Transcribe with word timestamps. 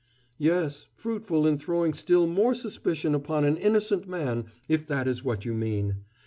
"Yes, 0.39 0.87
fruitful 0.95 1.45
in 1.45 1.59
throwing 1.59 1.93
still 1.93 2.25
more 2.25 2.55
suspicion 2.55 3.13
upon 3.13 3.45
an 3.45 3.55
innocent 3.55 4.07
man, 4.07 4.45
if 4.67 4.87
that 4.87 5.07
is 5.07 5.23
what 5.23 5.45
you 5.45 5.53
mean. 5.53 5.97